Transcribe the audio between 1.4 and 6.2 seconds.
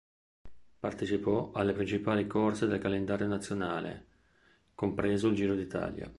alle principali corse del calendario nazionale, compreso il Giro d'Italia.